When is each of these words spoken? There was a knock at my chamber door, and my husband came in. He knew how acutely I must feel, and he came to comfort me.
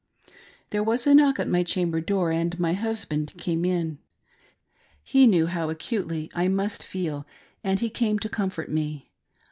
There 0.71 0.83
was 0.83 1.05
a 1.05 1.13
knock 1.13 1.37
at 1.39 1.47
my 1.47 1.61
chamber 1.61 2.01
door, 2.01 2.31
and 2.31 2.59
my 2.59 2.73
husband 2.73 3.31
came 3.37 3.63
in. 3.63 3.99
He 5.03 5.27
knew 5.27 5.45
how 5.45 5.69
acutely 5.69 6.31
I 6.33 6.47
must 6.47 6.81
feel, 6.83 7.27
and 7.63 7.79
he 7.79 7.91
came 7.91 8.17
to 8.17 8.27
comfort 8.27 8.71
me. 8.71 9.11